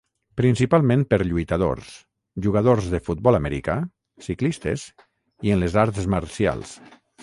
Principalment 0.39 1.03
per 1.11 1.19
lluitadors, 1.31 1.91
jugadors 2.47 2.89
de 2.95 3.03
futbol 3.11 3.39
americà, 3.43 3.77
ciclistes 4.31 4.91
i 5.51 5.57
en 5.59 5.67
les 5.67 5.83
arts 5.87 6.15
marcials. 6.17 6.79